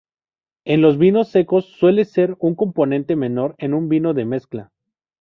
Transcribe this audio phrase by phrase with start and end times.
[0.65, 4.71] En los vinos secos suele ser un componente menor en un vino de mezcla.